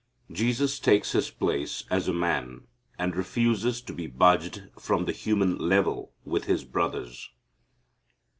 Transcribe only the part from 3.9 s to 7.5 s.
be budged from the human level with His brothers.